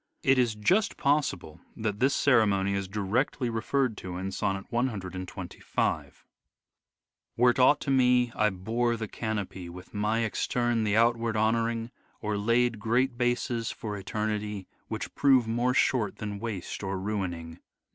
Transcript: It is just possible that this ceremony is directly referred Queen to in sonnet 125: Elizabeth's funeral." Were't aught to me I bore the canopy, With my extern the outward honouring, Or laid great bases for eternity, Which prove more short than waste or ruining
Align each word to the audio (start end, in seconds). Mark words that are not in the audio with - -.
It 0.23 0.39
is 0.39 0.55
just 0.55 0.97
possible 0.97 1.61
that 1.77 1.99
this 1.99 2.15
ceremony 2.15 2.73
is 2.73 2.87
directly 2.87 3.51
referred 3.51 3.91
Queen 4.01 4.13
to 4.13 4.17
in 4.17 4.31
sonnet 4.31 4.65
125: 4.71 5.75
Elizabeth's 5.95 6.23
funeral." 6.23 6.25
Were't 7.37 7.59
aught 7.59 7.79
to 7.81 7.91
me 7.91 8.31
I 8.35 8.49
bore 8.49 8.97
the 8.97 9.07
canopy, 9.07 9.69
With 9.69 9.93
my 9.93 10.21
extern 10.23 10.85
the 10.85 10.97
outward 10.97 11.37
honouring, 11.37 11.91
Or 12.19 12.35
laid 12.35 12.79
great 12.79 13.15
bases 13.15 13.69
for 13.69 13.95
eternity, 13.95 14.67
Which 14.87 15.13
prove 15.13 15.47
more 15.47 15.75
short 15.75 16.15
than 16.15 16.39
waste 16.39 16.81
or 16.81 16.97
ruining 16.99 17.59